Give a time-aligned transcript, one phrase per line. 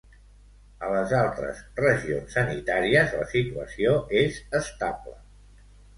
[0.85, 3.93] A les altres regions sanitàries la situació
[4.23, 5.19] és estable.